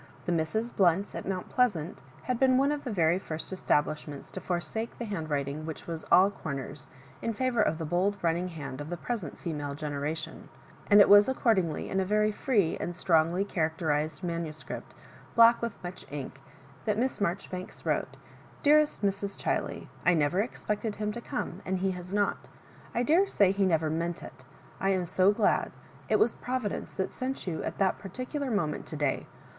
The 0.25 0.31
Misses 0.31 0.71
Blount's 0.71 1.13
at 1.13 1.27
Mount 1.27 1.47
Pleasant 1.49 2.01
had 2.23 2.39
been 2.39 2.57
one 2.57 2.71
of 2.71 2.83
the 2.83 2.89
veiy 2.91 3.21
first 3.21 3.53
establishments 3.53 4.31
to 4.31 4.41
forsake 4.41 4.97
the 4.97 5.05
hand 5.05 5.29
writing 5.29 5.63
which 5.63 5.85
was 5.85 6.03
all 6.11 6.31
comers, 6.31 6.87
in 7.21 7.33
&vour 7.33 7.61
of 7.61 7.77
the 7.77 7.85
bold 7.85 8.17
running 8.23 8.47
hand 8.47 8.81
of 8.81 8.89
the 8.89 8.97
present 8.97 9.37
female 9.37 9.75
genera 9.75 10.15
tion; 10.15 10.49
and 10.89 11.01
it 11.01 11.07
was 11.07 11.29
accordingly 11.29 11.87
in 11.87 11.99
a 11.99 12.03
very 12.03 12.31
free 12.31 12.75
and 12.79 12.95
strongly 12.95 13.45
characterised 13.45 14.23
manuscript, 14.23 14.95
black 15.35 15.61
with 15.61 15.77
much 15.83 16.03
ink, 16.09 16.41
that 16.85 16.97
Miss 16.97 17.21
Marjoribanks 17.21 17.85
wrote— 17.85 18.17
"Dearest 18.63 19.03
Mrs. 19.03 19.37
Chtlet,— 19.37 19.85
^I 20.07 20.17
never 20.17 20.39
expected 20.41 20.95
him 20.95 21.11
to 21.11 21.21
come, 21.21 21.61
and 21.63 21.77
he 21.77 21.91
has 21.91 22.11
not. 22.11 22.47
I 22.95 23.03
daresay 23.03 23.51
he 23.51 23.65
never 23.67 23.91
meant 23.91 24.23
it. 24.23 24.43
I 24.79 24.89
am 24.89 25.05
so 25.05 25.31
glad. 25.31 25.73
It 26.09 26.17
was 26.17 26.33
Providence 26.33 26.95
that 26.95 27.13
sent 27.13 27.45
you 27.45 27.61
at 27.61 27.77
that 27.77 27.99
particular 27.99 28.49
moment 28.49 28.87
to 28.87 28.95
day. 28.95 29.27